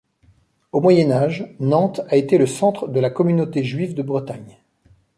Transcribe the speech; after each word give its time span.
Au 0.71 0.81
Moyen 0.81 1.11
Âge, 1.11 1.55
Nantes 1.59 2.01
a 2.09 2.15
été 2.15 2.39
le 2.39 2.47
centre 2.47 2.87
de 2.87 2.99
la 2.99 3.11
communauté 3.11 3.63
Juive 3.63 3.93
de 3.93 4.01
Bretagne. 4.01 4.57